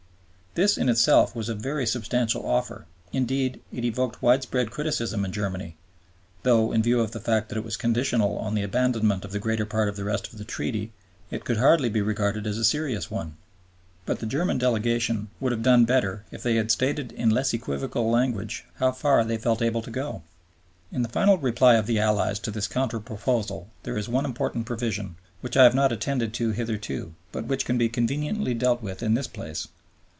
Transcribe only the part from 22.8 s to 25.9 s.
proposal there is one important provision, which I have